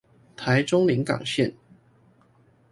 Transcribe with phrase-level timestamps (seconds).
[0.35, 1.53] 臺中臨港線